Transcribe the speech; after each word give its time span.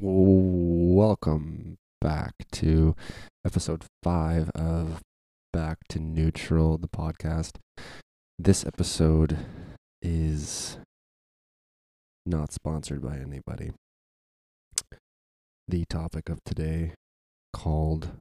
Welcome 0.00 1.76
back 2.00 2.30
to 2.52 2.94
episode 3.44 3.82
five 4.04 4.48
of 4.50 5.00
Back 5.52 5.78
to 5.88 5.98
Neutral, 5.98 6.78
the 6.78 6.86
podcast. 6.86 7.56
This 8.38 8.64
episode 8.64 9.36
is 10.00 10.78
not 12.24 12.52
sponsored 12.52 13.02
by 13.02 13.16
anybody. 13.16 13.72
The 15.66 15.84
topic 15.90 16.28
of 16.28 16.44
today 16.44 16.92
called 17.52 18.12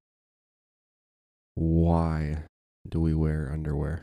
Why 1.54 2.46
Do 2.89 3.02
We 3.02 3.14
Wear 3.14 3.52
Underwear? 3.54 4.02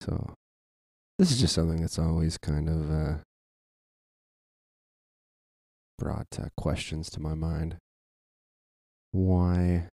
So, 0.00 0.34
this 1.18 1.32
is 1.32 1.40
just 1.40 1.56
something 1.56 1.80
that's 1.80 1.98
always 1.98 2.38
kind 2.38 2.68
of 2.68 2.88
uh, 2.88 3.14
brought 5.98 6.38
uh, 6.38 6.48
questions 6.56 7.10
to 7.10 7.20
my 7.20 7.34
mind. 7.34 7.76
Why, 9.12 9.88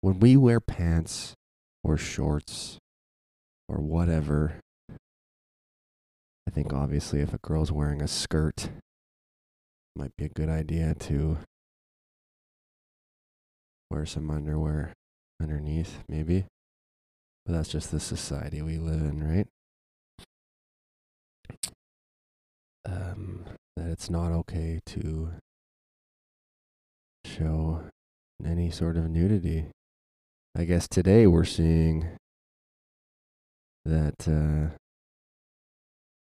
when 0.00 0.20
we 0.20 0.36
wear 0.36 0.60
pants 0.60 1.34
or 1.82 1.96
shorts 1.96 2.78
or 3.68 3.80
whatever, 3.80 4.60
I 4.90 6.50
think 6.50 6.72
obviously 6.72 7.20
if 7.20 7.32
a 7.32 7.38
girl's 7.38 7.72
wearing 7.72 8.02
a 8.02 8.08
skirt, 8.08 8.64
it 8.64 8.72
might 9.96 10.16
be 10.16 10.24
a 10.24 10.30
good 10.30 10.48
idea 10.48 10.94
to 11.00 11.38
wear 13.90 14.06
some 14.06 14.30
underwear 14.30 14.92
underneath, 15.40 15.98
maybe. 16.08 16.44
But 17.44 17.52
that's 17.52 17.68
just 17.70 17.90
the 17.90 18.00
society 18.00 18.60
we 18.60 18.76
live 18.78 19.00
in, 19.00 19.26
right? 19.26 19.46
Um, 22.84 23.37
it's 23.98 24.08
not 24.08 24.30
okay 24.30 24.78
to 24.86 25.32
show 27.24 27.82
any 28.46 28.70
sort 28.70 28.96
of 28.96 29.10
nudity. 29.10 29.66
I 30.56 30.62
guess 30.66 30.86
today 30.86 31.26
we're 31.26 31.42
seeing 31.42 32.06
that 33.84 34.14
uh, 34.28 34.76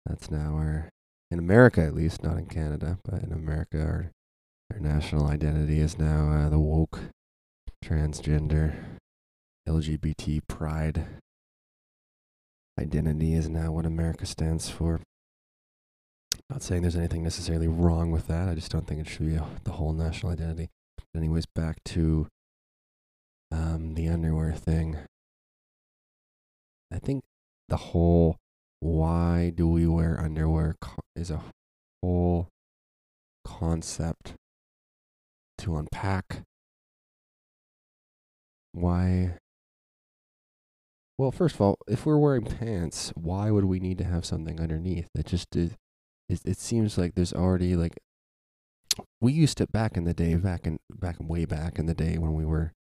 that's 0.06 0.30
now 0.30 0.54
our, 0.54 0.88
in 1.30 1.38
America 1.38 1.82
at 1.82 1.94
least, 1.94 2.22
not 2.22 2.38
in 2.38 2.46
Canada, 2.46 2.98
but 3.04 3.22
in 3.22 3.30
America, 3.30 3.78
our, 3.82 4.10
our 4.72 4.80
national 4.80 5.26
identity 5.26 5.78
is 5.78 5.98
now 5.98 6.30
uh, 6.30 6.48
the 6.48 6.58
woke, 6.58 6.98
transgender, 7.84 8.74
LGBT 9.68 10.40
pride 10.48 11.04
identity 12.80 13.34
is 13.34 13.50
now 13.50 13.70
what 13.70 13.84
America 13.84 14.24
stands 14.24 14.70
for. 14.70 15.02
Not 16.50 16.62
saying 16.62 16.82
there's 16.82 16.96
anything 16.96 17.24
necessarily 17.24 17.68
wrong 17.68 18.10
with 18.10 18.28
that. 18.28 18.48
I 18.48 18.54
just 18.54 18.70
don't 18.70 18.86
think 18.86 19.00
it 19.00 19.08
should 19.08 19.26
be 19.26 19.38
the 19.64 19.72
whole 19.72 19.92
national 19.92 20.32
identity. 20.32 20.70
But 21.12 21.18
anyways, 21.18 21.46
back 21.46 21.82
to 21.86 22.28
um, 23.50 23.94
the 23.94 24.08
underwear 24.08 24.52
thing. 24.52 24.98
I 26.92 26.98
think 26.98 27.24
the 27.68 27.76
whole 27.76 28.36
why 28.80 29.52
do 29.54 29.66
we 29.66 29.86
wear 29.86 30.20
underwear 30.20 30.76
is 31.16 31.30
a 31.30 31.42
whole 32.02 32.48
concept 33.44 34.34
to 35.58 35.76
unpack. 35.76 36.42
Why? 38.72 39.38
Well, 41.18 41.32
first 41.32 41.54
of 41.54 41.60
all, 41.62 41.76
if 41.88 42.04
we're 42.04 42.18
wearing 42.18 42.44
pants, 42.44 43.12
why 43.16 43.50
would 43.50 43.64
we 43.64 43.80
need 43.80 43.98
to 43.98 44.04
have 44.04 44.26
something 44.26 44.60
underneath? 44.60 45.08
That 45.14 45.26
just 45.26 45.56
is 45.56 45.72
it, 46.28 46.40
it 46.44 46.58
seems 46.58 46.98
like 46.98 47.14
there's 47.14 47.32
already 47.32 47.76
like 47.76 47.98
we 49.20 49.32
used 49.32 49.58
to 49.58 49.66
back 49.66 49.96
in 49.96 50.04
the 50.04 50.14
day, 50.14 50.34
back 50.34 50.66
in 50.66 50.78
back 50.90 51.16
way 51.20 51.44
back 51.44 51.78
in 51.78 51.86
the 51.86 51.94
day 51.94 52.18
when 52.18 52.34
we 52.34 52.44
were 52.44 52.72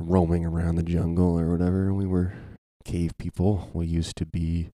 roaming 0.00 0.44
around 0.44 0.76
the 0.76 0.82
jungle 0.82 1.38
or 1.38 1.50
whatever, 1.50 1.92
we 1.92 2.06
were 2.06 2.32
cave 2.84 3.12
people. 3.18 3.70
We 3.72 3.86
used 3.86 4.16
to 4.16 4.26
be 4.26 4.70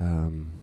um 0.00 0.60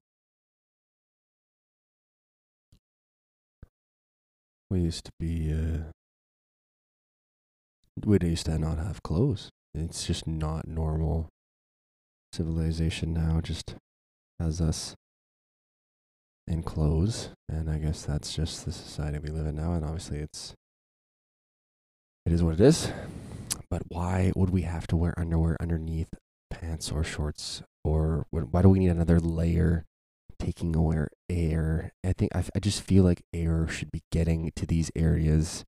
we 4.69 4.81
used 4.81 5.05
to 5.05 5.11
be 5.19 5.53
uh 5.53 5.91
we 8.05 8.17
used 8.21 8.45
to 8.45 8.57
not 8.59 8.77
have 8.77 9.01
clothes. 9.03 9.49
It's 9.73 10.05
just 10.05 10.27
not 10.27 10.67
normal. 10.67 11.29
Civilization 12.33 13.13
now 13.13 13.41
just 13.41 13.75
has 14.39 14.59
us 14.61 14.95
in 16.47 16.63
clothes, 16.63 17.29
and 17.49 17.69
I 17.69 17.77
guess 17.77 18.03
that's 18.03 18.33
just 18.33 18.65
the 18.65 18.71
society 18.71 19.19
we 19.19 19.29
live 19.29 19.45
in 19.45 19.55
now. 19.55 19.73
And 19.73 19.83
obviously, 19.83 20.19
it's 20.19 20.55
it 22.25 22.31
is 22.31 22.43
what 22.43 22.55
it 22.55 22.61
is. 22.61 22.91
But 23.69 23.83
why 23.89 24.31
would 24.35 24.49
we 24.49 24.61
have 24.61 24.87
to 24.87 24.95
wear 24.95 25.13
underwear 25.17 25.57
underneath 25.59 26.09
pants 26.49 26.91
or 26.91 27.03
shorts, 27.03 27.61
or 27.83 28.25
why 28.31 28.61
do 28.61 28.69
we 28.69 28.79
need 28.79 28.89
another 28.89 29.19
layer 29.19 29.85
taking 30.39 30.75
away 30.75 31.07
air? 31.29 31.91
I 32.05 32.13
think 32.13 32.35
I, 32.35 32.43
I 32.55 32.59
just 32.59 32.81
feel 32.81 33.03
like 33.03 33.23
air 33.33 33.67
should 33.67 33.91
be 33.91 34.03
getting 34.11 34.51
to 34.55 34.65
these 34.65 34.91
areas 34.95 35.65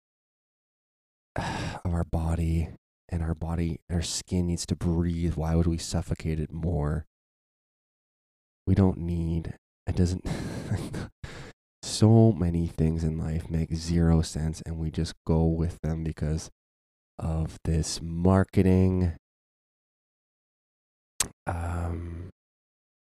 of 1.36 1.94
our 1.94 2.04
body 2.04 2.70
and 3.08 3.24
our 3.24 3.34
body 3.34 3.80
our 3.92 4.02
skin 4.02 4.48
needs 4.48 4.66
to 4.66 4.76
breathe 4.76 5.36
why 5.36 5.56
would 5.56 5.68
we 5.68 5.78
suffocate 5.78 6.40
it 6.40 6.52
more 6.52 7.06
we 8.68 8.76
don't 8.76 8.98
need 8.98 9.56
it 9.88 9.96
doesn't 9.96 10.26
so 11.84 12.32
many 12.32 12.68
things 12.68 13.04
in 13.04 13.18
life 13.18 13.50
make 13.50 13.74
zero 13.74 14.22
sense 14.22 14.62
and 14.66 14.78
we 14.78 14.92
just 14.92 15.14
go 15.26 15.46
with 15.46 15.80
them 15.82 16.04
because 16.04 16.50
of 17.18 17.58
this 17.66 18.02
marketing 18.02 19.14
um 21.48 22.30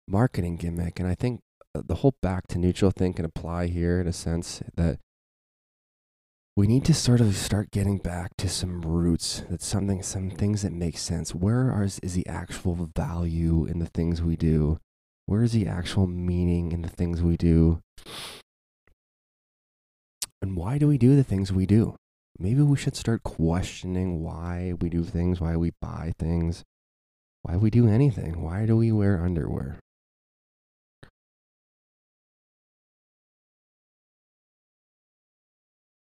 marketing 0.08 0.56
gimmick. 0.56 0.98
And 0.98 1.08
i 1.08 1.14
think 1.14 1.40
the 1.74 1.96
whole 1.96 2.14
back 2.20 2.48
to 2.48 2.58
neutral 2.58 2.90
thing 2.90 3.12
can 3.12 3.24
apply 3.24 3.66
here 3.66 4.00
in 4.00 4.06
a 4.06 4.12
sense 4.12 4.62
that 4.76 4.98
we 6.56 6.66
need 6.66 6.84
to 6.84 6.94
sort 6.94 7.20
of 7.20 7.36
start 7.36 7.70
getting 7.70 7.98
back 7.98 8.36
to 8.36 8.48
some 8.48 8.82
roots 8.82 9.44
that's 9.48 9.66
something 9.66 10.02
some 10.02 10.30
things 10.30 10.62
that 10.62 10.72
make 10.72 10.98
sense. 10.98 11.34
Where 11.34 11.70
are, 11.72 11.84
is 11.84 12.14
the 12.14 12.26
actual 12.26 12.90
value 12.96 13.64
in 13.66 13.78
the 13.78 13.86
things 13.86 14.20
we 14.20 14.36
do 14.36 14.78
where 15.30 15.44
is 15.44 15.52
the 15.52 15.68
actual 15.68 16.08
meaning 16.08 16.72
in 16.72 16.82
the 16.82 16.88
things 16.88 17.22
we 17.22 17.36
do? 17.36 17.80
And 20.42 20.56
why 20.56 20.76
do 20.76 20.88
we 20.88 20.98
do 20.98 21.14
the 21.14 21.22
things 21.22 21.52
we 21.52 21.66
do? 21.66 21.94
Maybe 22.36 22.62
we 22.62 22.76
should 22.76 22.96
start 22.96 23.22
questioning 23.22 24.24
why 24.24 24.74
we 24.80 24.88
do 24.88 25.04
things, 25.04 25.40
why 25.40 25.54
we 25.54 25.70
buy 25.80 26.14
things, 26.18 26.64
why 27.42 27.56
we 27.56 27.70
do 27.70 27.86
anything. 27.86 28.42
Why 28.42 28.66
do 28.66 28.76
we 28.76 28.90
wear 28.90 29.22
underwear? 29.24 29.78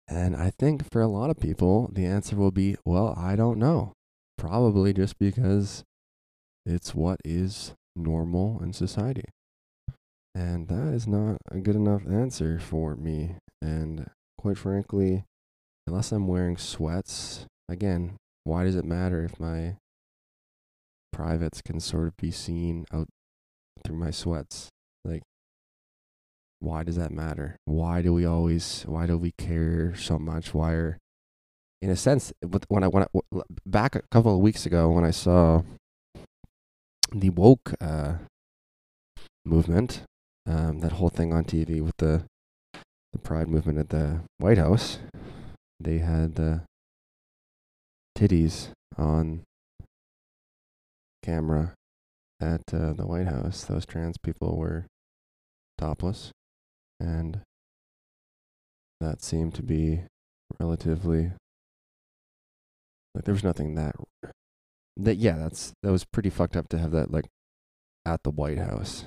And 0.09 0.35
I 0.35 0.53
think 0.59 0.91
for 0.91 1.03
a 1.03 1.07
lot 1.07 1.29
of 1.29 1.39
people, 1.39 1.91
the 1.93 2.07
answer 2.07 2.35
will 2.35 2.51
be, 2.51 2.77
well, 2.87 3.15
I 3.15 3.37
don't 3.37 3.59
know. 3.59 3.93
Probably 4.39 4.95
just 4.95 5.19
because 5.19 5.85
it's 6.65 6.95
what 6.95 7.21
is 7.27 7.75
normal 7.95 8.61
in 8.63 8.73
society. 8.73 9.25
And 10.35 10.69
that 10.69 10.95
is 10.95 11.07
not 11.07 11.37
a 11.51 11.59
good 11.59 11.77
enough 11.77 12.03
answer 12.07 12.59
for 12.59 12.97
me. 12.97 13.37
And 13.61 14.09
quite 14.39 14.59
frankly, 14.59 15.25
unless 15.87 16.13
I'm 16.13 16.27
wearing 16.27 16.57
sweats, 16.57 17.47
again, 17.69 18.17
why 18.45 18.65
does 18.65 18.77
it 18.77 18.85
matter 18.85 19.25
if 19.25 19.39
my 19.39 19.77
privates 21.13 21.61
can 21.61 21.81
sort 21.81 22.09
of 22.09 22.17
be 22.17 22.31
seen 22.31 22.87
out 22.93 23.09
through 23.85 23.97
my 23.97 24.11
sweats? 24.11 24.69
Like, 25.05 25.23
why 26.61 26.83
does 26.83 26.97
that 26.97 27.11
matter? 27.11 27.57
Why 27.67 28.03
do 28.03 28.13
we 28.13 28.25
always, 28.25 28.85
why 28.87 29.07
do 29.07 29.19
we 29.19 29.33
care 29.37 29.95
so 29.95 30.19
much? 30.19 30.55
Why 30.55 30.73
are, 30.73 30.99
in 31.83 31.91
a 31.91 31.97
sense, 31.97 32.33
when 32.69 32.85
I, 32.85 32.87
when 32.87 33.03
I, 33.03 33.41
back 33.67 33.97
a 33.97 34.03
couple 34.11 34.35
of 34.35 34.41
weeks 34.41 34.65
ago 34.65 34.89
when 34.91 35.05
I 35.05 35.11
saw 35.11 35.63
the 37.15 37.31
woke 37.31 37.75
uh, 37.81 38.15
movement, 39.45 40.03
um, 40.47 40.81
that 40.81 40.93
whole 40.93 41.09
thing 41.09 41.33
on 41.33 41.45
TV 41.45 41.81
with 41.83 41.97
the 41.99 42.25
the 43.13 43.19
pride 43.19 43.49
movement 43.49 43.79
at 43.79 43.91
the 43.91 44.23
White 44.39 44.57
House, 44.57 44.99
they 45.79 45.99
had 45.99 46.37
the 46.37 46.63
titties 48.17 48.71
on 48.97 49.43
camera 51.23 51.75
at 52.41 52.63
uh, 52.73 52.95
the 52.95 53.07
White 53.07 53.27
House. 53.27 53.65
Those 53.65 53.85
trans 53.85 54.17
people 54.17 54.57
were 54.57 54.87
topless, 55.77 56.31
and 56.99 57.41
that 59.01 59.23
seemed 59.23 59.55
to 59.55 59.63
be 59.63 60.03
relatively 60.59 61.33
like 63.15 63.25
there 63.25 63.35
was 63.35 63.45
nothing 63.45 63.75
that 63.75 63.95
that 64.97 65.17
yeah, 65.17 65.37
that's 65.37 65.73
that 65.83 65.93
was 65.93 66.05
pretty 66.05 66.31
fucked 66.31 66.57
up 66.57 66.69
to 66.71 66.79
have 66.79 66.91
that 66.93 67.11
like 67.11 67.27
at 68.05 68.23
the 68.23 68.31
White 68.31 68.59
House. 68.59 69.05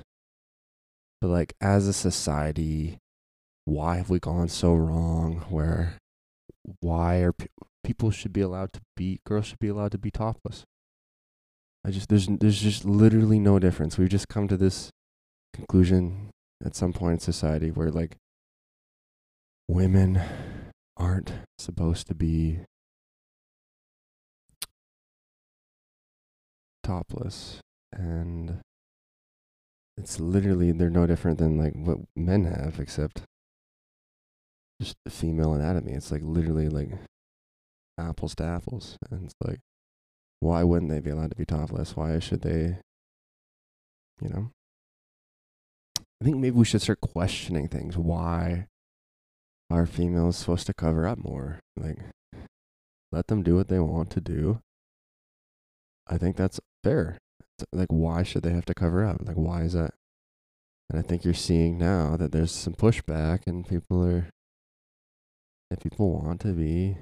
But 1.22 1.28
like 1.30 1.54
as 1.62 1.88
a 1.88 1.94
society, 1.94 2.98
why 3.66 3.98
have 3.98 4.10
we 4.10 4.20
gone 4.20 4.48
so 4.48 4.74
wrong? 4.74 5.46
Where 5.50 5.98
why 6.82 7.18
are 7.18 7.34
pe- 7.34 7.48
people 7.84 8.12
should 8.12 8.34
be 8.34 8.42
allowed 8.42 8.74
to 8.74 8.82
be 8.96 9.20
girls 9.26 9.48
should 9.48 9.60
be 9.60 9.68
allowed 9.68 9.92
to 9.92 9.98
be 9.98 10.12
topless? 10.12 10.64
I 11.86 11.92
just 11.92 12.10
there's 12.10 12.28
there's 12.28 12.62
just 12.62 12.86
literally 12.86 13.40
no 13.40 13.60
difference. 13.60 13.98
We've 13.98 14.10
just 14.10 14.28
come 14.28 14.48
to 14.48 14.58
this 14.58 14.90
conclusion 15.54 16.32
at 16.64 16.76
some 16.76 16.94
point 16.94 17.14
in 17.14 17.20
society 17.20 17.70
where 17.70 17.92
like 17.92 18.18
women 19.68 20.22
aren't 20.98 21.32
supposed 21.58 22.08
to 22.08 22.16
be 22.16 22.60
topless 26.86 27.60
and 27.92 28.60
it's 29.98 30.20
literally 30.20 30.72
they're 30.72 30.90
no 30.90 31.08
different 31.08 31.40
than 31.40 31.58
like 31.58 31.74
what 31.74 31.98
men 32.16 32.46
have 32.46 32.80
except 32.80 33.22
just 34.82 34.96
the 35.06 35.12
female 35.12 35.54
anatomy. 35.54 35.94
It's 35.94 36.12
like 36.12 36.22
literally 36.24 36.70
like 36.70 36.90
apples 37.98 38.36
to 38.36 38.44
apples 38.44 38.98
and 39.10 39.26
it's 39.26 39.34
like 39.44 39.60
why 40.42 40.64
wouldn't 40.64 40.92
they 40.92 41.00
be 41.00 41.10
allowed 41.10 41.32
to 41.32 41.38
be 41.38 41.46
topless? 41.46 41.96
Why 41.96 42.20
should 42.20 42.42
they 42.42 42.78
you 44.22 44.30
know? 44.30 44.52
I 46.22 46.26
think 46.26 46.38
maybe 46.38 46.58
we 46.58 46.66
should 46.66 46.82
start 46.82 47.02
questioning 47.02 47.68
things. 47.68 47.98
Why 47.98 48.68
are 49.72 49.86
females 49.86 50.38
supposed 50.38 50.68
to 50.68 50.74
cover 50.74 51.08
up 51.08 51.18
more? 51.18 51.60
Like 51.76 51.98
let 53.12 53.28
them 53.28 53.44
do 53.44 53.56
what 53.56 53.70
they 53.70 53.80
want 53.80 54.12
to 54.12 54.22
do. 54.22 54.60
I 56.08 56.18
think 56.18 56.36
that's 56.36 56.60
fair. 56.86 57.18
Like 57.74 57.92
why 57.92 58.22
should 58.24 58.44
they 58.44 58.54
have 58.54 58.66
to 58.66 58.74
cover 58.74 59.04
up? 59.04 59.18
Like 59.26 59.36
why 59.36 59.62
is 59.64 59.74
that? 59.74 59.94
And 60.90 61.00
i 61.00 61.02
think 61.02 61.26
you're 61.26 61.34
seeing 61.34 61.80
now 61.80 62.16
that 62.16 62.32
there's 62.32 62.52
some 62.52 62.76
pushback 62.76 63.48
and 63.48 63.68
people 63.68 64.06
are 64.06 64.30
if 65.72 65.80
people 65.80 66.22
want 66.22 66.42
to 66.42 66.54
be 66.54 66.98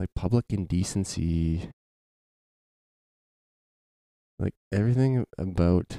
like 0.00 0.08
public 0.16 0.46
indecency. 0.48 1.68
Like 4.38 4.54
everything 4.72 5.26
about 5.36 5.98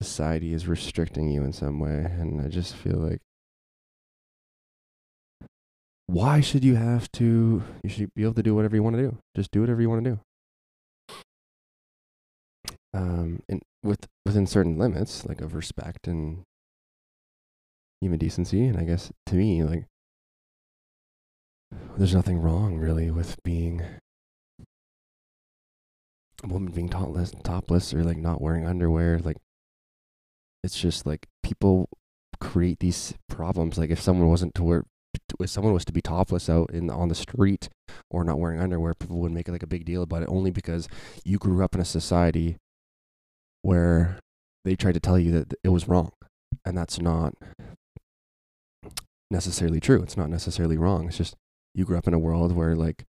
society 0.00 0.54
is 0.54 0.66
restricting 0.66 1.28
you 1.28 1.42
in 1.44 1.52
some 1.52 1.78
way 1.78 2.06
and 2.18 2.40
i 2.40 2.48
just 2.48 2.74
feel 2.74 2.96
like 2.96 3.20
why 6.06 6.40
should 6.40 6.64
you 6.64 6.76
have 6.76 7.12
to 7.12 7.62
you 7.84 7.90
should 7.90 8.14
be 8.14 8.22
able 8.22 8.32
to 8.32 8.42
do 8.42 8.54
whatever 8.54 8.74
you 8.74 8.82
want 8.82 8.96
to 8.96 9.02
do. 9.02 9.18
Just 9.36 9.50
do 9.50 9.60
whatever 9.60 9.82
you 9.82 9.90
want 9.90 10.02
to 10.02 10.10
do 10.12 10.20
um 12.92 13.40
and 13.48 13.62
with 13.82 14.06
within 14.24 14.46
certain 14.46 14.78
limits 14.78 15.24
like 15.26 15.40
of 15.40 15.54
respect 15.54 16.06
and 16.06 16.42
human 18.00 18.18
decency 18.18 18.66
and 18.66 18.78
i 18.78 18.84
guess 18.84 19.12
to 19.26 19.34
me 19.34 19.62
like 19.62 19.84
there's 21.96 22.14
nothing 22.14 22.40
wrong 22.40 22.76
really 22.76 23.10
with 23.10 23.36
being 23.44 23.82
a 26.42 26.46
woman 26.46 26.72
being 26.72 26.88
topless 26.88 27.32
topless 27.44 27.94
or 27.94 28.02
like 28.02 28.16
not 28.16 28.40
wearing 28.40 28.66
underwear 28.66 29.18
like 29.18 29.36
it's 30.62 30.78
just 30.78 31.06
like 31.06 31.26
people 31.42 31.88
create 32.40 32.78
these 32.80 33.14
problems. 33.28 33.78
Like 33.78 33.90
if 33.90 34.00
someone 34.00 34.28
wasn't 34.28 34.54
to 34.56 34.64
wear 34.64 34.84
if 35.40 35.50
someone 35.50 35.72
was 35.72 35.84
to 35.84 35.92
be 35.92 36.00
topless 36.00 36.48
out 36.48 36.70
in 36.70 36.90
on 36.90 37.08
the 37.08 37.14
street 37.14 37.68
or 38.10 38.24
not 38.24 38.38
wearing 38.38 38.60
underwear 38.60 38.94
people 38.94 39.18
would 39.18 39.32
make 39.32 39.48
like 39.48 39.62
a 39.62 39.66
big 39.66 39.84
deal 39.84 40.02
about 40.02 40.22
it 40.22 40.28
only 40.28 40.50
because 40.50 40.88
you 41.24 41.38
grew 41.38 41.64
up 41.64 41.74
in 41.74 41.80
a 41.80 41.84
society 41.84 42.56
where 43.62 44.18
they 44.64 44.76
tried 44.76 44.94
to 44.94 45.00
tell 45.00 45.18
you 45.18 45.32
that 45.32 45.54
it 45.62 45.68
was 45.68 45.88
wrong 45.88 46.12
and 46.64 46.76
that's 46.76 47.00
not 47.00 47.34
necessarily 49.30 49.80
true 49.80 50.02
it's 50.02 50.16
not 50.16 50.28
necessarily 50.28 50.76
wrong 50.76 51.06
it's 51.06 51.18
just 51.18 51.36
you 51.74 51.84
grew 51.84 51.96
up 51.96 52.08
in 52.08 52.14
a 52.14 52.18
world 52.18 52.52
where 52.52 52.74
like 52.74 53.04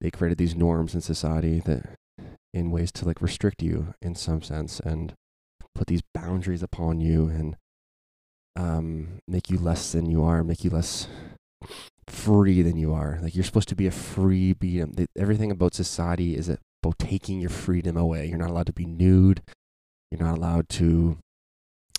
they 0.00 0.10
created 0.10 0.38
these 0.38 0.54
norms 0.54 0.94
in 0.94 1.00
society 1.00 1.60
that 1.60 1.96
in 2.52 2.70
ways 2.70 2.92
to 2.92 3.04
like 3.04 3.20
restrict 3.20 3.62
you 3.62 3.94
in 4.02 4.14
some 4.14 4.42
sense 4.42 4.80
and 4.80 5.14
put 5.74 5.86
these 5.86 6.02
boundaries 6.14 6.62
upon 6.62 7.00
you 7.00 7.28
and 7.28 7.56
um, 8.56 9.20
make 9.28 9.50
you 9.50 9.58
less 9.58 9.92
than 9.92 10.06
you 10.06 10.24
are, 10.24 10.42
make 10.42 10.64
you 10.64 10.70
less 10.70 11.08
free 12.08 12.62
than 12.62 12.76
you 12.76 12.94
are. 12.94 13.18
Like 13.22 13.34
you're 13.34 13.44
supposed 13.44 13.68
to 13.68 13.76
be 13.76 13.86
a 13.86 13.90
free 13.90 14.54
being. 14.54 15.06
Everything 15.16 15.50
about 15.50 15.74
society 15.74 16.36
is 16.36 16.48
about 16.48 16.98
taking 16.98 17.40
your 17.40 17.50
freedom 17.50 17.96
away. 17.96 18.26
You're 18.26 18.38
not 18.38 18.50
allowed 18.50 18.66
to 18.66 18.72
be 18.72 18.86
nude. 18.86 19.42
You're 20.10 20.20
not 20.20 20.38
allowed 20.38 20.68
to 20.70 21.18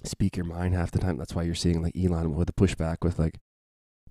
speak 0.03 0.37
your 0.37 0.45
mind 0.45 0.73
half 0.73 0.91
the 0.91 0.99
time. 0.99 1.17
That's 1.17 1.35
why 1.35 1.43
you're 1.43 1.55
seeing 1.55 1.81
like 1.81 1.95
Elon 1.97 2.35
with 2.35 2.47
the 2.47 2.53
pushback 2.53 2.97
with 3.03 3.19
like 3.19 3.39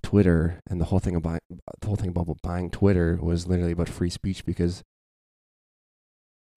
Twitter 0.02 0.60
and 0.68 0.80
the 0.80 0.86
whole 0.86 0.98
thing 0.98 1.16
about 1.16 1.40
the 1.48 1.86
whole 1.86 1.96
thing 1.96 2.10
about 2.10 2.28
buying 2.42 2.70
Twitter 2.70 3.18
was 3.20 3.46
literally 3.46 3.72
about 3.72 3.88
free 3.88 4.10
speech 4.10 4.44
because 4.44 4.82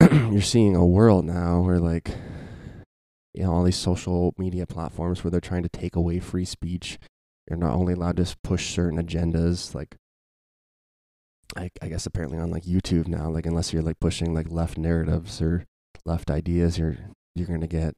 you're 0.00 0.40
seeing 0.40 0.76
a 0.76 0.86
world 0.86 1.24
now 1.24 1.60
where 1.60 1.78
like 1.78 2.10
you 3.34 3.42
know 3.42 3.52
all 3.52 3.64
these 3.64 3.76
social 3.76 4.34
media 4.38 4.66
platforms 4.66 5.24
where 5.24 5.30
they're 5.30 5.40
trying 5.40 5.62
to 5.62 5.68
take 5.68 5.96
away 5.96 6.20
free 6.20 6.44
speech. 6.44 6.98
You're 7.48 7.58
not 7.58 7.74
only 7.74 7.94
allowed 7.94 8.16
to 8.18 8.36
push 8.44 8.72
certain 8.72 9.04
agendas 9.04 9.74
like 9.74 9.96
I, 11.56 11.70
I 11.82 11.88
guess 11.88 12.06
apparently 12.06 12.38
on 12.38 12.50
like 12.50 12.64
YouTube 12.64 13.08
now, 13.08 13.28
like 13.28 13.46
unless 13.46 13.72
you're 13.72 13.82
like 13.82 13.98
pushing 13.98 14.34
like 14.34 14.50
left 14.50 14.78
narratives 14.78 15.42
or 15.42 15.66
left 16.04 16.30
ideas, 16.30 16.78
you're 16.78 16.96
you're 17.34 17.46
gonna 17.46 17.66
get 17.66 17.94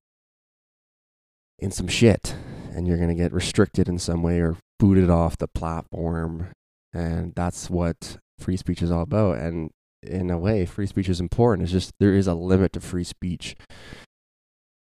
in 1.58 1.70
some 1.70 1.88
shit 1.88 2.34
and 2.74 2.86
you're 2.86 2.98
gonna 2.98 3.14
get 3.14 3.32
restricted 3.32 3.88
in 3.88 3.98
some 3.98 4.22
way 4.22 4.40
or 4.40 4.56
booted 4.78 5.10
off 5.10 5.38
the 5.38 5.48
platform. 5.48 6.48
And 6.92 7.34
that's 7.34 7.70
what 7.70 8.18
free 8.38 8.56
speech 8.56 8.82
is 8.82 8.90
all 8.90 9.02
about. 9.02 9.38
And 9.38 9.70
in 10.02 10.30
a 10.30 10.38
way, 10.38 10.66
free 10.66 10.86
speech 10.86 11.08
is 11.08 11.20
important. 11.20 11.64
It's 11.64 11.72
just 11.72 11.92
there 12.00 12.14
is 12.14 12.26
a 12.26 12.34
limit 12.34 12.72
to 12.74 12.80
free 12.80 13.04
speech. 13.04 13.54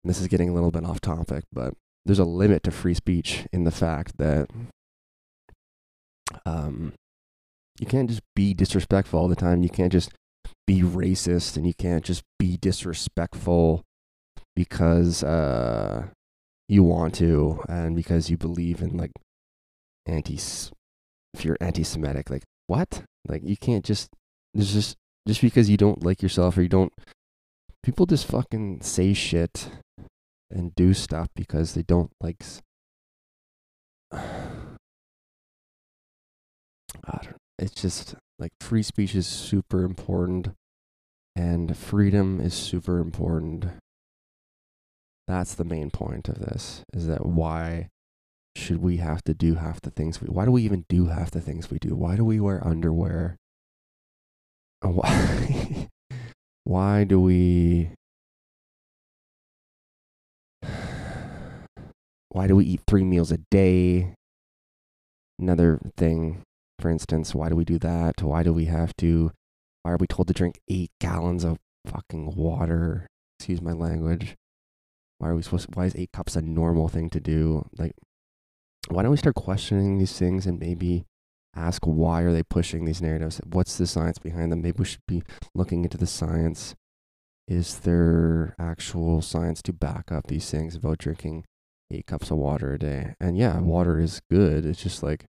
And 0.04 0.10
this 0.10 0.22
is 0.22 0.28
getting 0.28 0.50
a 0.50 0.54
little 0.54 0.72
bit 0.72 0.86
off 0.86 1.02
topic, 1.02 1.44
but 1.52 1.74
there's 2.06 2.20
a 2.20 2.26
limit 2.26 2.64
to 2.64 2.72
free 2.72 2.94
speech 2.94 3.46
in 3.52 3.66
the 3.66 3.72
fact 3.72 4.18
that 4.18 4.50
um, 6.46 6.94
you 7.80 7.86
can't 7.86 8.10
just 8.10 8.24
be 8.36 8.54
disrespectful 8.54 9.20
all 9.20 9.28
the 9.28 9.36
time. 9.36 9.64
You 9.64 9.70
can't 9.70 9.92
just 9.92 10.12
be 10.66 10.82
racist 10.82 11.58
and 11.58 11.68
you 11.68 11.74
can't 11.74 12.06
just 12.06 12.24
be 12.38 12.58
disrespectful 12.58 13.84
because 14.56 15.24
uh, 15.24 16.08
you 16.68 16.84
want 16.84 17.16
to 17.16 17.64
and 17.68 17.96
because 17.96 18.30
you 18.30 18.38
believe 18.38 18.82
in 18.82 18.98
like 18.98 19.12
anti 20.06 20.40
if 21.34 21.46
you're 21.46 21.58
anti-Semitic, 21.62 22.30
like 22.30 22.44
what? 22.68 23.04
Like 23.28 23.44
you 23.44 23.58
can't 23.58 23.86
just 23.86 24.10
there's 24.54 24.74
just 24.74 24.96
just 25.28 25.42
because 25.42 25.70
you 25.70 25.78
don't 25.78 26.04
like 26.04 26.22
yourself 26.22 26.58
or 26.58 26.62
you 26.64 26.70
don't 26.70 26.94
people 27.84 28.06
just 28.06 28.26
fucking 28.26 28.82
say 28.82 29.14
shit 29.14 29.70
and 30.50 30.74
do 30.76 30.94
stuff 30.94 31.28
because 31.36 31.74
they 31.76 31.84
don't 31.84 32.12
like 32.20 32.44
it's 37.60 37.74
just 37.74 38.16
like 38.40 38.52
free 38.62 38.82
speech 38.82 39.14
is 39.14 39.28
super 39.28 39.84
important 39.84 40.50
and 41.36 41.76
freedom 41.78 42.40
is 42.42 42.54
super 42.54 43.00
important. 43.00 43.68
That's 45.30 45.54
the 45.54 45.64
main 45.64 45.92
point 45.92 46.28
of 46.28 46.40
this 46.40 46.82
is 46.92 47.06
that 47.06 47.24
why 47.24 47.90
should 48.56 48.82
we 48.82 48.98
have 48.98 49.22
to 49.26 49.36
do 49.36 49.54
half 49.54 49.80
the 49.80 49.92
things 49.92 50.20
we 50.20 50.28
why 50.28 50.44
do 50.44 50.50
we 50.50 50.64
even 50.64 50.86
do 50.90 51.06
half 51.06 51.30
the 51.30 51.40
things 51.40 51.70
we 51.70 51.78
do? 51.78 51.96
Why 51.96 52.16
do 52.16 52.26
we 52.26 52.40
wear 52.40 52.66
underwear? 52.66 53.38
Why 54.82 55.88
why 56.64 57.04
do 57.04 57.22
we 57.22 57.92
why 62.30 62.48
do 62.48 62.56
we 62.56 62.66
eat 62.66 62.82
three 62.88 63.04
meals 63.04 63.32
a 63.32 63.38
day? 63.52 64.16
Another 65.38 65.80
thing 65.96 66.42
for 66.80 66.90
instance 66.90 67.36
why 67.36 67.50
do 67.50 67.56
we 67.56 67.66
do 67.66 67.78
that? 67.78 68.24
Why 68.24 68.42
do 68.42 68.52
we 68.52 68.66
have 68.66 68.96
to 68.98 69.30
why 69.84 69.92
are 69.92 69.98
we 69.98 70.08
told 70.08 70.28
to 70.30 70.34
drink 70.34 70.58
eight 70.68 70.90
gallons 71.00 71.44
of 71.44 71.60
fucking 71.86 72.34
water? 72.36 73.06
Excuse 73.38 73.62
my 73.62 73.74
language 73.74 74.36
why 75.20 75.30
are 75.30 75.36
we 75.36 75.42
supposed 75.42 75.70
to, 75.70 75.78
why 75.78 75.86
is 75.86 75.96
eight 75.96 76.12
cups 76.12 76.36
a 76.36 76.42
normal 76.42 76.88
thing 76.88 77.10
to 77.10 77.20
do 77.20 77.66
like 77.78 77.94
why 78.90 79.04
don't 79.04 79.12
we 79.12 79.18
start 79.18 79.36
questioning 79.36 79.98
these 79.98 80.18
things 80.18 80.46
and 80.46 80.60
maybe 80.60 81.06
ask 81.56 81.86
why 81.86 82.22
are 82.22 82.34
they 82.34 82.44
pushing 82.44 82.86
these 82.86 83.02
narratives? 83.02 83.42
What's 83.46 83.78
the 83.78 83.88
science 83.88 84.18
behind 84.18 84.52
them? 84.52 84.62
Maybe 84.62 84.78
we 84.80 84.86
should 84.86 85.06
be 85.08 85.24
looking 85.54 85.84
into 85.84 85.98
the 85.98 86.08
science. 86.08 86.76
Is 87.48 87.80
there 87.80 88.56
actual 88.60 89.22
science 89.22 89.62
to 89.64 89.74
back 89.74 90.12
up 90.12 90.28
these 90.28 90.50
things 90.50 90.76
about 90.76 91.00
drinking 91.00 91.46
eight 91.92 92.06
cups 92.06 92.32
of 92.32 92.38
water 92.38 92.74
a 92.74 92.80
day? 92.80 93.16
And 93.20 93.38
yeah, 93.38 93.60
water 93.60 94.00
is 94.00 94.22
good. 94.30 94.66
It's 94.66 94.82
just 94.82 95.04
like 95.04 95.26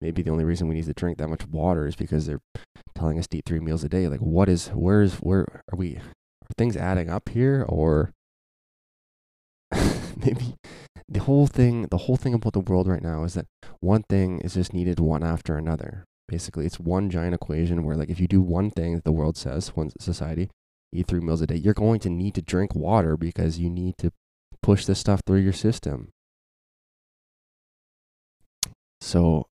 maybe 0.00 0.22
the 0.22 0.30
only 0.30 0.44
reason 0.44 0.68
we 0.68 0.76
need 0.76 0.86
to 0.86 0.92
drink 0.92 1.18
that 1.18 1.28
much 1.28 1.46
water 1.46 1.86
is 1.86 1.96
because 1.96 2.26
they're 2.26 2.42
telling 2.94 3.18
us 3.18 3.26
to 3.28 3.38
eat 3.38 3.44
three 3.44 3.60
meals 3.60 3.82
a 3.84 3.88
day. 3.88 4.06
Like, 4.06 4.20
what 4.20 4.48
is, 4.48 4.68
where's, 4.68 5.16
where 5.16 5.62
are 5.72 5.76
we, 5.76 5.96
are 5.96 6.54
things 6.56 6.76
adding 6.76 7.10
up 7.10 7.28
here 7.28 7.64
or 7.68 8.12
maybe 10.16 10.54
the 11.08 11.20
whole 11.20 11.46
thing 11.46 11.86
the 11.90 11.98
whole 11.98 12.16
thing 12.16 12.34
about 12.34 12.52
the 12.52 12.60
world 12.60 12.86
right 12.86 13.02
now 13.02 13.24
is 13.24 13.34
that 13.34 13.46
one 13.80 14.02
thing 14.08 14.40
is 14.40 14.54
just 14.54 14.72
needed 14.74 15.00
one 15.00 15.22
after 15.22 15.56
another. 15.56 16.04
Basically 16.26 16.66
it's 16.66 16.78
one 16.78 17.08
giant 17.10 17.34
equation 17.34 17.84
where 17.84 17.96
like 17.96 18.10
if 18.10 18.20
you 18.20 18.28
do 18.28 18.42
one 18.42 18.70
thing 18.70 18.94
that 18.94 19.04
the 19.04 19.12
world 19.12 19.36
says 19.36 19.74
one 19.74 19.90
society 20.00 20.50
eat 20.92 21.06
three 21.06 21.20
meals 21.20 21.42
a 21.42 21.46
day 21.46 21.56
you're 21.56 21.74
going 21.74 22.00
to 22.00 22.08
need 22.08 22.34
to 22.34 22.40
drink 22.42 22.74
water 22.74 23.16
because 23.16 23.58
you 23.58 23.68
need 23.68 23.96
to 23.98 24.10
push 24.62 24.84
this 24.84 24.98
stuff 24.98 25.20
through 25.26 25.40
your 25.40 25.52
system. 25.52 26.10
So 29.00 29.46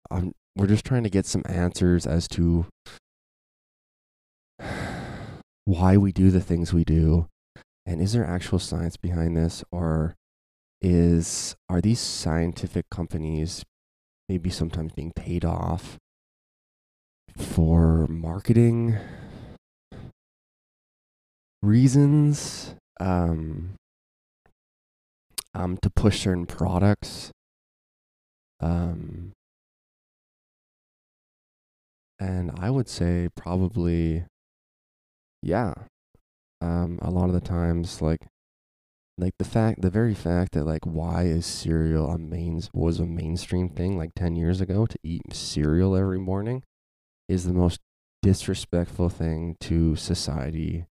we're 0.56 0.66
just 0.66 0.85
trying 0.85 1.04
to 1.04 1.11
get 1.11 1.26
some 1.26 1.42
answers 1.47 2.06
as 2.06 2.26
to 2.28 2.66
why 5.64 5.97
we 5.97 6.12
do 6.12 6.30
the 6.30 6.40
things 6.40 6.73
we 6.73 6.85
do 6.85 7.28
and 7.87 8.00
is 8.00 8.12
there 8.12 8.26
actual 8.26 8.59
science 8.59 8.97
behind 8.97 9.37
this? 9.37 9.62
Or 9.71 10.17
is 10.81 11.57
are 11.69 11.81
these 11.81 11.99
scientific 11.99 12.85
companies 12.91 13.64
maybe 14.29 14.50
sometimes 14.50 14.93
being 14.93 15.12
paid 15.17 15.45
off 15.45 15.97
for 17.37 18.07
marketing 18.07 18.99
reasons 21.62 22.75
um, 23.00 23.75
um, 25.55 25.79
to 25.81 25.88
push 25.88 26.21
certain 26.21 26.45
products 26.45 27.31
um, 28.61 29.33
and 32.21 32.53
i 32.59 32.69
would 32.71 32.88
say 32.88 33.29
probably 33.35 34.25
yeah 35.43 35.73
um, 36.64 36.99
a 37.02 37.11
lot 37.11 37.28
of 37.28 37.35
the 37.35 37.40
times 37.40 38.00
like 38.00 38.26
like 39.18 39.35
the 39.38 39.44
fact 39.44 39.83
the 39.83 39.90
very 39.90 40.14
fact 40.14 40.52
that 40.52 40.64
like 40.64 40.85
why 40.85 41.25
is 41.25 41.44
cereal 41.44 42.11
a 42.11 42.18
main 42.18 42.61
was 42.73 42.99
a 42.99 43.06
mainstream 43.06 43.68
thing 43.68 43.99
like 43.99 44.11
10 44.16 44.35
years 44.35 44.61
ago 44.61 44.87
to 44.87 44.99
eat 45.04 45.23
cereal 45.33 45.94
every 45.94 46.18
morning 46.18 46.62
is 47.28 47.44
the 47.44 47.52
most 47.52 47.80
disrespectful 48.23 49.11
thing 49.11 49.56
to 49.61 49.94
society 49.94 50.87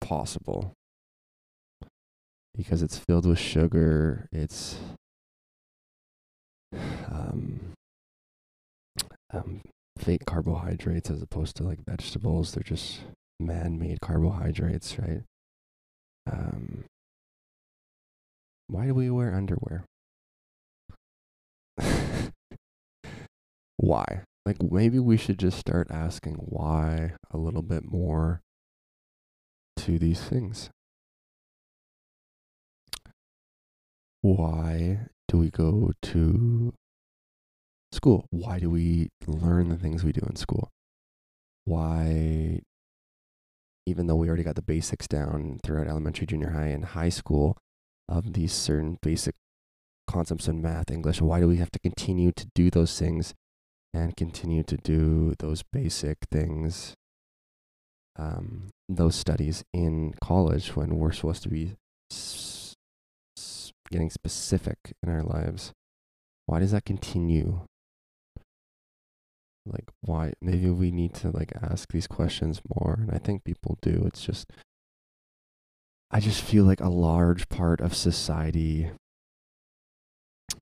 possible. 0.00 0.72
Because 2.56 2.82
it's 2.82 2.98
filled 2.98 3.26
with 3.26 3.38
sugar 3.38 4.28
it's 4.32 4.76
um, 7.10 7.60
um 9.32 9.60
fake 9.98 10.24
carbohydrates 10.24 11.10
as 11.10 11.20
opposed 11.20 11.56
to 11.56 11.64
like 11.64 11.78
vegetables. 11.84 12.52
They're 12.52 12.62
just 12.62 13.00
man-made 13.40 14.00
carbohydrates 14.00 14.98
right 14.98 15.22
um, 16.30 16.84
why 18.70 18.86
do 18.86 18.94
we 18.94 19.10
wear 19.10 19.34
underwear? 19.34 19.84
why? 23.76 24.22
Like 24.46 24.62
maybe 24.62 24.98
we 24.98 25.16
should 25.16 25.38
just 25.38 25.58
start 25.58 25.88
asking 25.90 26.34
why 26.34 27.14
a 27.30 27.36
little 27.36 27.62
bit 27.62 27.84
more 27.84 28.40
to 29.78 29.98
these 29.98 30.20
things. 30.20 30.70
Why 34.22 35.06
do 35.28 35.38
we 35.38 35.50
go 35.50 35.92
to 36.02 36.72
school? 37.92 38.26
Why 38.30 38.58
do 38.60 38.70
we 38.70 39.08
learn 39.26 39.68
the 39.68 39.76
things 39.76 40.04
we 40.04 40.12
do 40.12 40.24
in 40.28 40.36
school? 40.36 40.68
Why 41.64 42.60
even 43.86 44.06
though 44.06 44.16
we 44.16 44.28
already 44.28 44.42
got 44.42 44.54
the 44.56 44.62
basics 44.62 45.08
down 45.08 45.58
throughout 45.64 45.86
elementary, 45.86 46.26
junior 46.26 46.50
high, 46.50 46.66
and 46.66 46.84
high 46.86 47.08
school 47.08 47.56
of 48.08 48.32
these 48.32 48.52
certain 48.52 48.98
basic 49.02 49.34
concepts 50.06 50.48
in 50.48 50.60
math, 50.60 50.90
English, 50.90 51.20
why 51.20 51.40
do 51.40 51.48
we 51.48 51.56
have 51.56 51.70
to 51.70 51.78
continue 51.78 52.32
to 52.32 52.46
do 52.54 52.70
those 52.70 52.98
things 52.98 53.34
and 53.94 54.16
continue 54.16 54.62
to 54.62 54.76
do 54.76 55.34
those 55.38 55.62
basic 55.72 56.18
things, 56.30 56.94
um, 58.16 58.70
those 58.88 59.14
studies 59.14 59.64
in 59.72 60.14
college 60.22 60.76
when 60.76 60.96
we're 60.96 61.12
supposed 61.12 61.42
to 61.42 61.48
be 61.48 61.74
s- 62.10 62.74
s- 63.36 63.72
getting 63.90 64.10
specific 64.10 64.76
in 65.02 65.08
our 65.08 65.22
lives? 65.22 65.72
Why 66.46 66.58
does 66.58 66.72
that 66.72 66.84
continue? 66.84 67.66
Like 69.72 69.90
why 70.00 70.32
maybe 70.40 70.70
we 70.70 70.90
need 70.90 71.14
to 71.14 71.30
like 71.30 71.52
ask 71.62 71.90
these 71.92 72.06
questions 72.06 72.60
more 72.74 72.98
and 73.00 73.10
i 73.10 73.18
think 73.18 73.44
people 73.44 73.78
do 73.82 74.02
it's 74.06 74.22
just 74.22 74.50
i 76.10 76.20
just 76.20 76.42
feel 76.42 76.64
like 76.64 76.80
a 76.80 76.88
large 76.88 77.48
part 77.48 77.80
of 77.80 77.94
society 77.94 78.90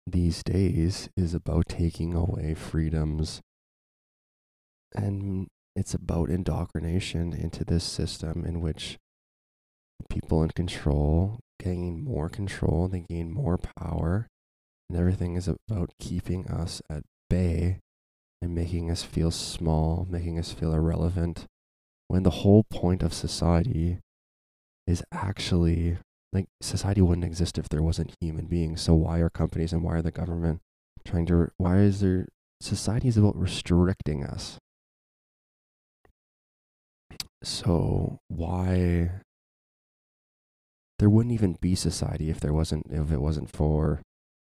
these 0.07 0.43
days 0.43 1.09
is 1.17 1.35
about 1.35 1.69
taking 1.69 2.15
away 2.15 2.55
freedoms 2.55 3.41
and 4.95 5.49
it's 5.77 5.95
about 5.95 6.31
indoctrination 6.31 7.33
into 7.33 7.65
this 7.65 7.85
system 7.85 8.45
in 8.45 8.61
which 8.61 8.97
people 10.09 10.43
in 10.43 10.51
control 10.51 11.39
gain 11.61 12.05
more 12.05 12.29
control 12.29 12.89
they 12.89 13.01
gain 13.01 13.33
more 13.33 13.59
power 13.77 14.27
and 14.89 14.99
everything 14.99 15.37
is 15.37 15.49
about 15.49 15.91
keeping 16.01 16.47
us 16.49 16.81
at 16.89 17.03
bay 17.29 17.79
and 18.41 18.55
making 18.55 18.91
us 18.91 19.03
feel 19.03 19.31
small, 19.31 20.07
making 20.09 20.39
us 20.39 20.53
feel 20.53 20.73
irrelevant, 20.73 21.47
when 22.09 22.23
the 22.23 22.31
whole 22.31 22.65
point 22.65 23.03
of 23.03 23.13
society 23.13 23.99
is 24.87 25.03
actually 25.13 25.99
like 26.33 26.47
society 26.61 27.01
wouldn't 27.01 27.25
exist 27.25 27.59
if 27.59 27.69
there 27.69 27.83
wasn't 27.83 28.15
human 28.21 28.47
beings. 28.47 28.83
So 28.83 28.95
why 28.95 29.19
are 29.19 29.31
companies 29.31 29.73
and 29.73 29.83
why 29.83 29.97
are 29.97 30.03
the 30.03 30.11
government 30.11 30.61
trying 31.05 31.27
to 31.27 31.51
why 31.57 31.79
is 31.79 32.01
there 32.01 32.27
society 32.61 33.09
is 33.09 33.17
about 33.17 33.37
restricting 33.37 34.25
us? 34.25 34.59
So 37.43 38.19
why 38.29 39.11
there 40.99 41.11
wouldn't 41.11 41.33
even 41.33 41.57
be 41.61 41.75
society 41.75 42.31
if 42.31 42.41
there 42.41 42.53
wasn't 42.53 42.87
if 42.91 43.13
it 43.13 43.21
wasn't 43.21 43.51
for 43.51 44.01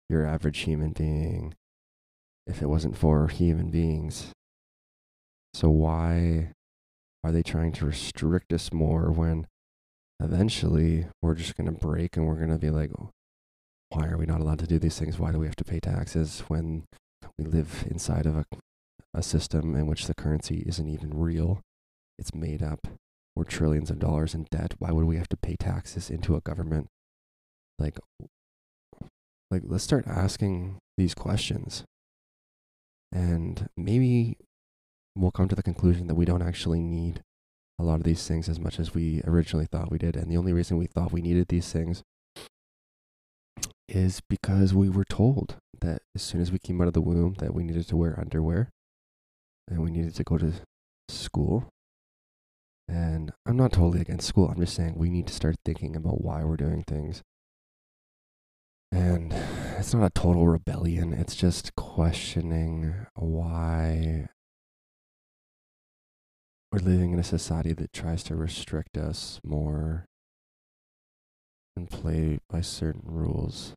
your 0.09 0.27
average 0.27 0.61
human 0.61 0.93
being 0.93 1.55
if 2.47 2.63
it 2.63 2.69
wasn't 2.69 2.97
for 2.97 3.29
human 3.29 3.71
beings. 3.71 4.33
So 5.55 5.71
why 5.71 6.53
are 7.23 7.33
they 7.33 7.43
trying 7.43 7.73
to 7.73 7.87
restrict 7.87 8.53
us 8.53 8.73
more 8.73 9.11
when 9.11 9.47
eventually 10.21 11.07
we're 11.23 11.35
just 11.35 11.57
going 11.57 11.67
to 11.67 11.73
break 11.73 12.17
and 12.17 12.27
we're 12.27 12.35
going 12.35 12.51
to 12.51 12.59
be 12.59 12.71
like, 12.71 12.91
oh, 12.99 13.11
why 13.91 14.09
are 14.09 14.19
we 14.19 14.27
not 14.27 14.41
allowed 14.41 14.59
to 14.59 14.67
do 14.67 14.79
these 14.79 14.99
things? 14.99 15.19
Why 15.19 15.33
do 15.33 15.39
we 15.39 15.47
have 15.47 15.57
to 15.57 15.65
pay 15.65 15.81
taxes 15.81 16.41
when 16.49 16.85
we 17.39 17.45
live 17.45 17.85
inside 17.91 18.27
of 18.27 18.37
a, 18.37 18.45
a 19.15 19.23
system 19.23 19.75
in 19.75 19.87
which 19.87 20.07
the 20.07 20.15
currency 20.15 20.65
isn't 20.67 20.89
even 20.89 21.17
real? 21.17 21.61
It's 22.19 22.35
made 22.35 22.63
up. 22.63 22.87
We're 23.37 23.45
trillions 23.45 23.91
of 23.91 23.99
dollars 23.99 24.35
in 24.35 24.47
debt. 24.51 24.75
Why 24.79 24.93
would 24.93 25.07
we 25.07 25.17
have 25.17 25.29
to 25.31 25.37
pay 25.37 25.57
taxes 25.59 26.11
into 26.11 26.37
a 26.37 26.41
government? 26.41 26.89
Like, 27.79 27.99
like 29.51 29.63
let's 29.65 29.85
start 29.85 30.07
asking 30.07 30.79
these 30.97 31.15
questions. 31.15 31.85
And 33.15 33.69
maybe 33.77 34.37
we'll 35.15 35.31
come 35.31 35.49
to 35.49 35.55
the 35.55 35.63
conclusion 35.63 36.09
that 36.09 36.17
we 36.17 36.25
don't 36.25 36.43
actually 36.43 36.81
need 36.81 37.23
a 37.79 37.85
lot 37.85 37.97
of 37.97 38.03
these 38.03 38.27
things 38.27 38.49
as 38.49 38.59
much 38.59 38.81
as 38.81 38.93
we 38.93 39.23
originally 39.25 39.67
thought 39.67 39.91
we 39.91 39.99
did. 39.99 40.17
And 40.17 40.31
the 40.31 40.37
only 40.37 40.53
reason 40.53 40.77
we 40.77 40.87
thought 40.87 41.13
we 41.13 41.23
needed 41.23 41.47
these 41.49 41.73
things 41.73 42.03
is 43.89 44.21
because 44.29 44.75
we 44.75 44.89
were 44.89 45.05
told 45.05 45.57
that 45.81 46.03
as 46.15 46.23
soon 46.23 46.41
as 46.41 46.51
we 46.51 46.59
came 46.59 46.81
out 46.81 46.89
of 46.89 46.95
the 46.95 47.01
womb 47.01 47.35
that 47.39 47.55
we 47.55 47.63
needed 47.63 47.87
to 47.89 47.97
wear 47.97 48.19
underwear 48.19 48.71
and 49.69 49.81
we 49.81 49.91
needed 49.91 50.15
to 50.17 50.25
go 50.25 50.37
to 50.39 50.53
school. 51.09 51.69
And 52.89 53.33
I'm 53.47 53.57
not 53.57 53.73
totally 53.73 54.01
against 54.01 54.27
school. 54.27 54.49
I'm 54.49 54.61
just 54.61 54.75
saying 54.75 54.95
we 54.97 55.09
need 55.09 55.27
to 55.29 55.33
start 55.35 55.55
thinking 55.65 55.95
about 55.95 56.23
why 56.23 56.43
we're 56.43 56.57
doing 56.57 56.83
things. 56.83 57.23
And 58.93 59.35
it's 59.79 59.95
not 59.95 60.07
a 60.07 60.11
total 60.11 60.47
rebellion. 60.47 61.13
It's 61.13 61.37
just 61.37 61.75
questioning 61.77 62.95
why 63.15 64.29
we're 66.73 66.79
living 66.79 67.13
in 67.13 67.19
a 67.19 67.25
society 67.25 67.73
that 67.73 67.93
tries 67.93 68.23
to 68.25 68.35
restrict 68.35 68.97
us 68.97 69.41
more 69.45 70.07
and 71.77 71.91
play 71.91 72.39
by 72.49 72.61
certain 72.61 73.03
rules. 73.05 73.75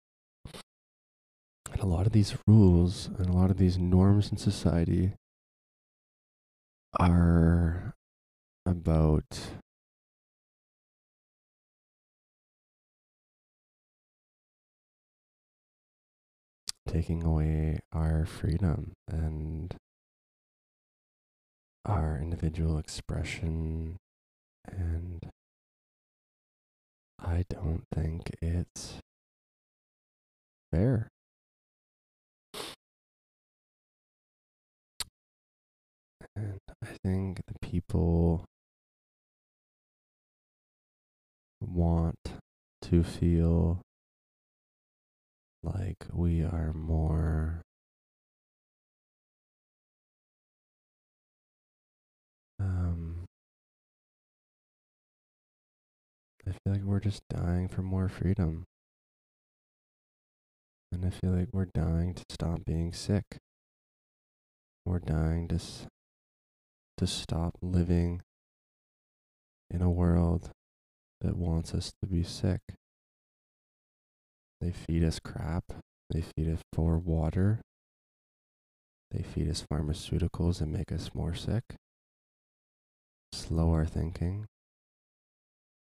And 1.72 1.82
a 1.82 1.86
lot 1.86 2.06
of 2.06 2.14
these 2.14 2.38
rules 2.48 3.10
and 3.18 3.28
a 3.28 3.34
lot 3.34 3.52
of 3.52 3.58
these 3.58 3.78
norms 3.78 4.32
in 4.32 4.38
society 4.38 5.14
are 7.00 7.94
about 8.66 9.40
taking 16.88 17.24
away 17.24 17.80
our 17.92 18.26
freedom 18.26 18.94
and 19.08 19.76
our 21.86 22.18
individual 22.18 22.78
expression 22.78 23.98
and 24.68 25.30
I 27.20 27.44
don't 27.50 27.84
think 27.94 28.32
it's 28.42 28.96
fair. 30.72 31.08
And 36.36 36.60
I 36.84 36.88
think 37.04 37.42
the 37.48 37.56
people 37.62 38.46
want 41.60 42.34
to 42.84 43.04
feel 43.04 43.82
like 45.64 46.06
we 46.14 46.44
are 46.44 46.74
more 46.74 47.62
um 52.60 53.26
I 56.48 56.52
feel 56.52 56.74
like 56.74 56.84
we're 56.84 57.02
just 57.02 57.22
dying 57.30 57.68
for 57.68 57.82
more 57.82 58.08
freedom. 58.08 58.64
And 60.94 61.06
I 61.06 61.10
feel 61.10 61.32
like 61.32 61.50
we're 61.52 61.66
dying 61.66 62.14
to 62.14 62.24
stop 62.30 62.64
being 62.66 62.94
sick. 62.94 63.38
We're 64.86 65.00
dying 65.00 65.50
to 65.50 65.60
to 66.98 67.06
stop 67.06 67.58
living 67.62 68.22
in 69.70 69.82
a 69.82 69.90
world 69.90 70.50
that 71.22 71.36
wants 71.36 71.74
us 71.74 71.92
to 72.02 72.08
be 72.08 72.24
sick. 72.24 72.62
They 74.62 74.72
feed 74.72 75.04
us 75.04 75.20
crap. 75.20 75.64
They 76.10 76.22
feed 76.22 76.50
us 76.50 76.62
poor 76.72 76.98
water. 76.98 77.62
They 79.12 79.24
feed 79.24 79.50
us 79.50 79.64
pharmaceuticals 79.72 80.62
and 80.62 80.72
make 80.72 80.92
us 80.92 81.12
more 81.14 81.36
sick. 81.36 81.64
Slow 83.34 83.72
our 83.72 83.86
thinking. 83.86 84.46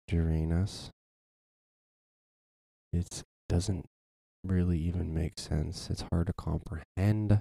Drain 0.09 0.53
us. 0.53 0.91
It 2.93 3.23
doesn't 3.49 3.87
really 4.45 4.79
even 4.79 5.15
make 5.15 5.39
sense. 5.39 5.89
It's 5.91 6.05
hard 6.13 6.27
to 6.27 6.33
comprehend. 6.33 7.41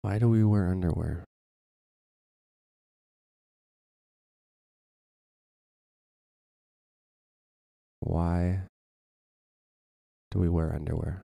Why 0.00 0.18
do 0.18 0.28
we 0.28 0.42
wear 0.42 0.68
underwear? 0.68 1.24
Why 8.04 8.62
do 10.32 10.40
we 10.40 10.48
wear 10.48 10.74
underwear? 10.74 11.22